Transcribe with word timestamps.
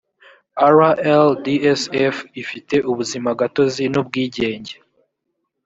rldsf 0.73 2.15
ifite 2.41 2.75
ubuzimagatozi 2.89 3.83
n’ubwigenge 3.91 4.73